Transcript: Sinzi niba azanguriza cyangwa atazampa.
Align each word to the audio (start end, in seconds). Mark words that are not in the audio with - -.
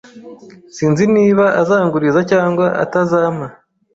Sinzi 0.75 1.03
niba 1.15 1.45
azanguriza 1.61 2.19
cyangwa 2.31 2.65
atazampa. 2.83 3.47